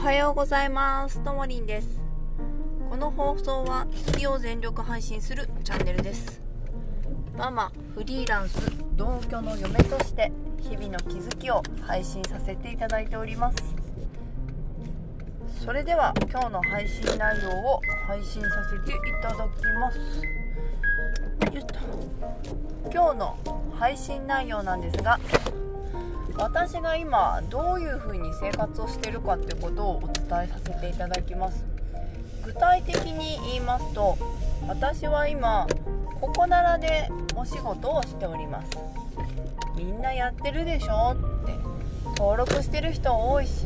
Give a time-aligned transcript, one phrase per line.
[0.00, 1.20] おはようございます。
[1.20, 2.02] ともりんです。
[2.88, 6.40] この放送は日々を全力配信するチャンネルです。
[7.36, 8.56] ママフリーランス
[8.96, 13.56] 同居の嫁として日々の気づきを配信させていただいております。
[15.62, 20.00] それでは今日の配信内容を配信させていただきます。
[22.90, 23.36] 今日の
[23.78, 25.20] 配信内容なんですが
[26.36, 31.64] 私が今どういうふうに生活をしてるかってことをお伝えさせていただきます。
[32.44, 34.16] 具体的に言いますと
[34.66, 35.66] 私は今
[36.20, 38.70] ここならでお仕事をしております。
[39.76, 41.70] みんなやってるでしょって。
[42.20, 43.64] 登録してる人多いし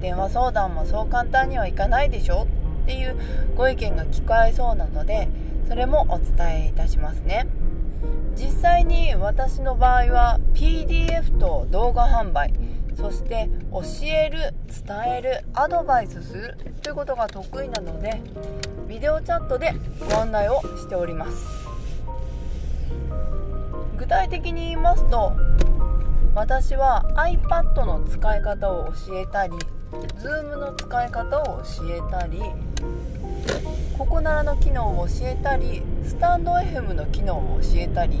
[0.00, 2.46] 電話相談もそう簡単にはいかないでしょ
[2.84, 3.16] っていう
[3.56, 5.28] ご意見が聞こえそうなので
[5.68, 7.46] それもお伝えいたしますね。
[8.34, 12.52] 実際に私の場合は PDF と動画販売
[12.96, 14.54] そして教える
[14.86, 18.20] 伝えるアドバイスするということが得意なので
[18.88, 19.72] ビデオチャットで
[20.08, 21.64] ご案内をしております。
[24.04, 25.32] 具体的に言いますと
[26.34, 29.54] 私は iPad の使い方を教えたり
[30.18, 32.42] Zoom の使い方を教えたり
[33.98, 38.20] ここならの機能を教えたりスタンド FM の機能を教えたり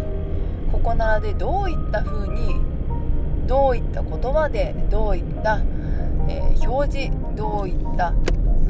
[0.70, 2.54] ここならでどういった風に
[3.46, 5.60] どういった言葉でどういった、
[6.28, 8.14] えー、表示どういった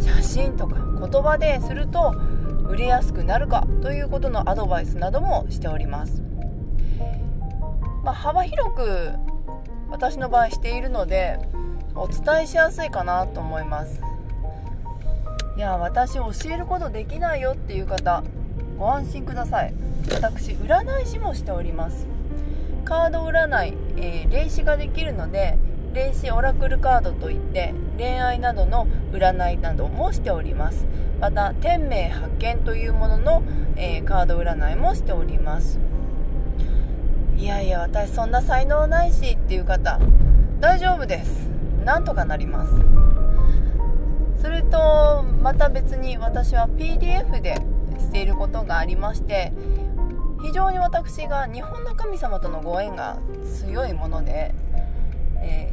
[0.00, 2.14] 写真とか言葉ですると
[2.68, 6.22] 売れやすくなるかということのアドバイスなどもしております、
[8.02, 9.12] まあ、幅広く
[9.90, 11.38] 私の場合しているので
[11.94, 14.13] お伝えしやすいかなと思います。
[15.56, 18.24] いや私教えることできないよっていう方
[18.76, 19.74] ご安心ください。
[20.10, 22.06] 私占い師もしております。
[22.84, 25.56] カード占い、えー、霊視ができるので
[25.94, 30.86] 霊視オラクルカードといって恋愛などの占いなどもしております。
[31.20, 33.42] また天命発見というものの、
[33.76, 35.78] えー、カード占いもしております。
[37.36, 40.00] いやいや私そんな才能ないしっていう方
[40.60, 41.48] 大丈夫です。
[41.84, 43.23] なんとかなります。
[44.44, 47.54] それとまた別に私は PDF で
[47.98, 49.54] していることがありまして
[50.42, 54.54] 非常に私が日本の神様とのご縁が強いもので、
[55.38, 55.72] え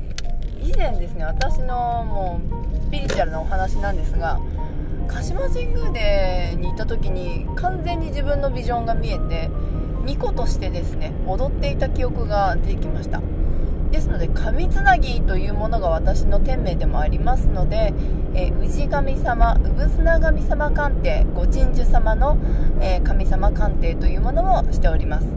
[0.61, 2.39] ー、以前ですね私のも
[2.73, 4.39] うスピリチュアルなお話なんですが
[5.09, 9.49] 鹿島神宮でに行った時に完全に自分のビジョンが見えて
[10.05, 13.21] 巫女としてですね踊っていた記憶が出てきました。
[13.91, 17.93] ですので神つなぎというものが私の天命でもありますので、
[18.33, 22.37] えー、氏神様産砂神様鑑定ご鎮守様の、
[22.79, 25.27] えー、神様鑑定というものもしております。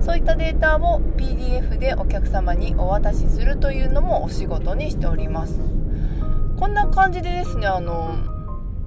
[0.00, 5.58] そういったデータを PDF でお客様にお渡しするというのもお仕事にしております。
[6.58, 8.14] こんな感じでですねあの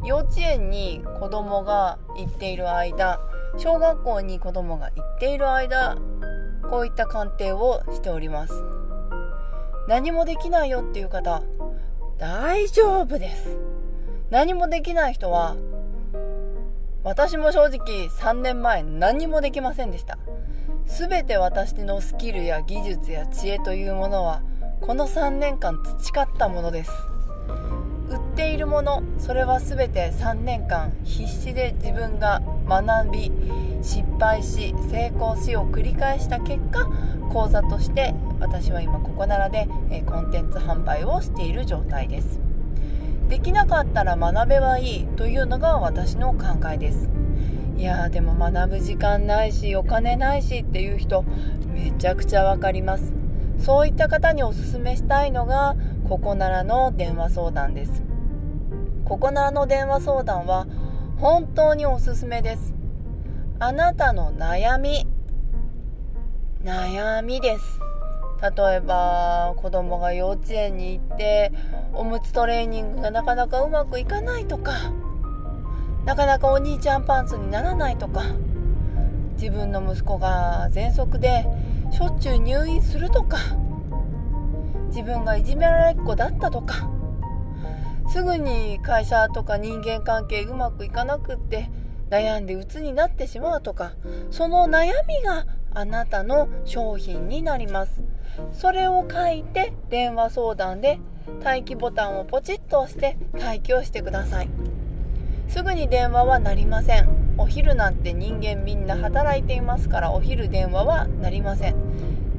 [0.04, 3.20] 幼稚園に子供が行っている間
[3.58, 5.98] 小学校に子供が行っている間
[6.70, 8.79] こういった鑑定をしております。
[9.90, 11.42] 何もできないよっていう方、
[12.20, 13.58] 大丈夫です。
[14.30, 15.56] 何もできない人は、
[17.04, 20.20] 私も正直3年前何もできませんでした。
[20.86, 24.44] 全て私のスキルや技術や知恵というものは、
[24.80, 26.92] この3年間培ったものです。
[28.12, 33.32] 売っているものそれは全て3年間必死で自分が学び
[33.82, 36.88] 失敗し成功しを繰り返した結果
[37.32, 39.68] 講座として私は今ここならで
[40.06, 42.40] コンテンツ販売をしている状態です。
[43.28, 47.10] できなかったら学べばいいというのが私の考えです。
[47.78, 51.24] いやでも学ぶ時間ないしお金ないしっていう人
[51.68, 53.14] めちゃくちゃ分かります。
[53.60, 55.76] そういった方におすすめしたいのが
[56.08, 58.04] ここならの電話相談です。
[59.06, 60.68] ここならの電話相談は
[61.18, 62.74] 本当におすすめです。
[63.60, 65.08] あなたの悩み
[66.64, 67.89] 悩みです。
[68.42, 71.52] 例えば子供が幼稚園に行って
[71.94, 74.94] おむつトレーニングがなかなかうまくいかないとか
[76.06, 78.24] なかなかお兄ちゃんパンツにならないとか
[79.34, 81.46] 自分の息子が喘息で
[81.92, 83.38] しょっちゅう入院するとか
[84.88, 86.90] 自分がいじめられっ子だったとか
[88.12, 91.70] すぐに会社とか人間関係うまくいかなくって
[92.10, 93.94] 悩んで鬱になってしまうとか
[94.32, 98.02] その悩みがあなたの商品になります。
[98.54, 101.00] それを書いて電話相談で
[101.44, 104.50] 待機ボタンをポチッと押して待機をしてください。
[105.48, 107.10] すぐに電話は鳴りません。
[107.38, 111.76] お昼なんて人間みんな働いていますからお昼電話は鳴りません。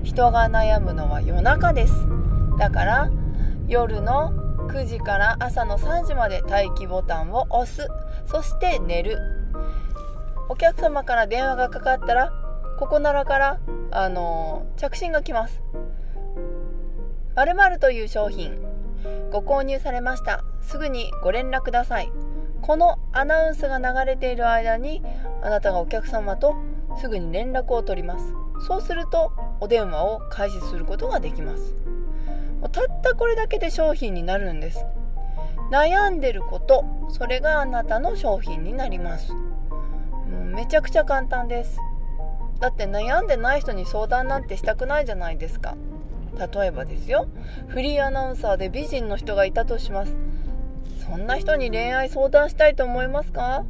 [0.02, 1.94] 人が悩むのは夜中です。
[2.58, 3.10] だから
[3.68, 4.32] 夜の
[4.68, 7.88] 9時から朝の3時まで待機ボタンを押す。
[8.26, 9.18] そして寝る。
[10.48, 12.32] お客様から電話がかかったら
[12.80, 13.60] ここならから
[13.90, 15.60] あの着信が来ます。
[17.36, 18.58] 〇〇という商品
[19.30, 20.42] ご購入されました。
[20.62, 22.10] すぐにご連絡ください。
[22.62, 25.02] このアナウンスが流れている間に
[25.42, 26.56] あなたがお客様と
[26.98, 28.32] すぐに連絡を取ります。
[28.66, 29.30] そうすると
[29.60, 31.74] お電話を開始することができます。
[32.72, 34.86] たったこれだけで商品になるんです。
[35.70, 39.34] 悩んでることそれがあなたの商品になります。
[40.26, 41.78] めちゃくちゃ簡単です。
[42.60, 45.76] だって悩んでない人に相談なんてしたくないじゃないですか。
[46.38, 47.26] 例えばですよ。
[47.68, 50.14] フリーアナウンサーで美人の人がいたとします。
[51.04, 53.64] そんな人に恋愛相談したいと思いますか？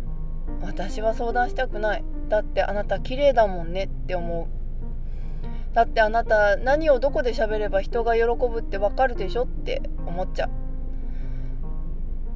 [0.61, 2.05] 私は相談したくない。
[2.29, 3.85] だってあなた綺麗だもんね。
[3.85, 5.75] って思う。
[5.75, 9.45] だってあなた何をどこで喋れば人が喜ぶってわかるでしょ？
[9.45, 10.51] って思っちゃう。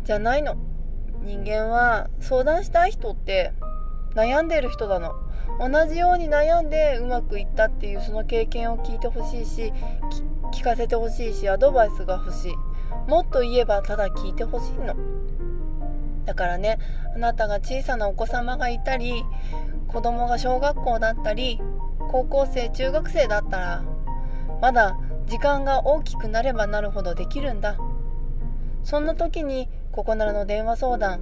[0.05, 0.57] じゃないの。
[1.23, 3.53] 人間は相談したい人って
[4.15, 5.15] 悩んでる人なの。
[5.59, 9.73] 同じように悩んでうまくいったっていうその経験を聞いてほしいし
[10.53, 12.53] 聞かせてほしいしアドバイスが欲しい。
[13.09, 14.97] もっと言えばただ聞いてほしいの。
[16.25, 16.79] だからね
[17.15, 19.25] あなたが小さなお子様がいたり
[19.89, 21.61] 子供が小学校だったり
[22.11, 23.85] 高校生中学生だったら
[24.61, 27.77] まだ時間が大きくなればなるほどできるんだ。
[28.83, 31.21] そんな時にここならの電話相談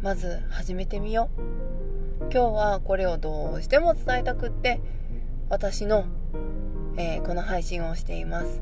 [0.00, 1.65] まず始めてみよう。
[2.32, 4.80] 今日はこれをどうしても伝えたくって
[5.48, 6.06] 私の、
[6.96, 8.60] えー、この配信をしています。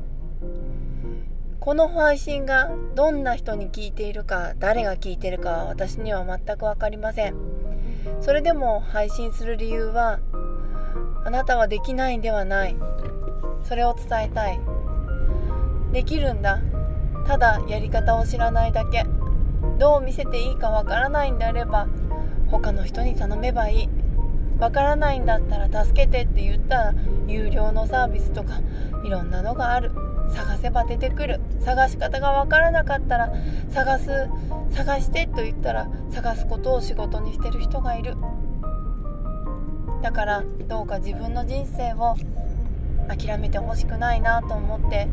[1.59, 7.35] この配信がどんな人に聞いているか誰が聞いているかは私には全く分かりません。
[8.21, 10.19] それでも配信する理由は
[11.25, 12.75] あなたはできないんではない。
[13.63, 14.59] それを伝えたい。
[15.91, 16.61] できるんだ。
[17.25, 19.05] ただやり方を知らないだけ。
[19.79, 21.87] どう見せていいかわからないんであれば
[22.49, 23.89] 他の人に頼めばいい。
[24.59, 26.93] わからないんだったら助けてって言ったら
[27.27, 28.61] 有料のサービスとか
[29.03, 29.91] いろんなのがある。
[30.33, 31.39] 探せば出てくる。
[31.63, 33.33] 探し方がわからなかったら
[33.69, 34.29] 探す
[34.71, 38.15] 探してと言ったら探すことを仕事にしてる人がいる。
[40.01, 42.15] だからどうか自分の人生を
[43.07, 45.07] 諦めてほしくないなと思って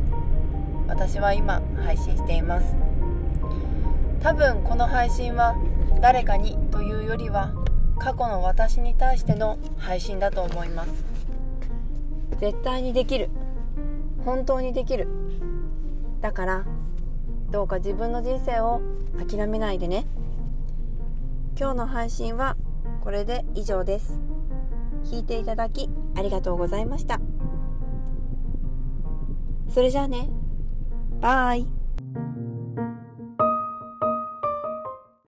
[0.87, 2.75] 私は今配信しています。
[4.23, 5.57] 多分この配信は
[6.01, 7.53] 誰かにといういうよりは
[7.99, 11.05] 過去の私に対しての配信だと思います。
[12.39, 13.29] 絶対にできる。
[14.25, 15.09] 本当にできる。
[16.21, 16.65] だから
[17.51, 18.81] どうか自分の人生を
[19.19, 20.07] 諦めないでね。
[21.59, 22.57] 今日の配信は
[23.03, 24.19] これで以上です。
[25.05, 27.21] 聞いていただきありがとうございました。
[29.69, 30.29] それじゃあね。
[31.21, 31.82] バイ。